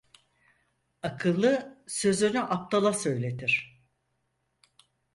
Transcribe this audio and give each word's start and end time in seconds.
Akıllı 1.03 1.83
sözünü 1.87 2.39
aptala 2.39 2.93
söyletir. 2.93 3.81